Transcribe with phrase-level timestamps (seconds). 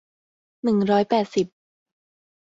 [0.63, 1.47] หนึ่งร้อยแปดสิบ